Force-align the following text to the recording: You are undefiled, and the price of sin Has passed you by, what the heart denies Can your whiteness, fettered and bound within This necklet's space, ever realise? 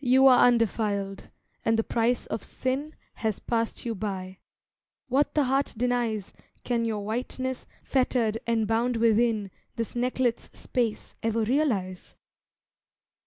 You 0.00 0.28
are 0.28 0.46
undefiled, 0.46 1.28
and 1.62 1.78
the 1.78 1.84
price 1.84 2.24
of 2.24 2.42
sin 2.42 2.94
Has 3.16 3.38
passed 3.38 3.84
you 3.84 3.94
by, 3.94 4.38
what 5.08 5.34
the 5.34 5.42
heart 5.44 5.74
denies 5.76 6.32
Can 6.64 6.86
your 6.86 7.04
whiteness, 7.04 7.66
fettered 7.82 8.38
and 8.46 8.66
bound 8.66 8.96
within 8.96 9.50
This 9.76 9.94
necklet's 9.94 10.48
space, 10.58 11.16
ever 11.22 11.42
realise? 11.42 12.16